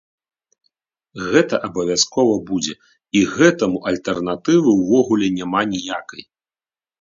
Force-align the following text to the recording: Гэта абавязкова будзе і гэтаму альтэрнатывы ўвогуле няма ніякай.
Гэта 1.33 1.55
абавязкова 1.67 2.33
будзе 2.47 2.73
і 3.19 3.21
гэтаму 3.35 3.77
альтэрнатывы 3.93 4.69
ўвогуле 4.81 5.27
няма 5.37 5.61
ніякай. 5.77 6.23